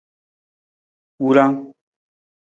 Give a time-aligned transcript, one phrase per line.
[1.21, 1.57] Wurang.